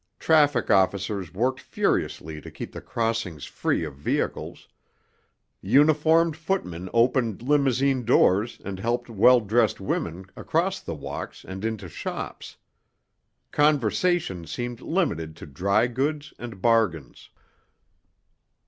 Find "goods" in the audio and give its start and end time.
15.85-16.33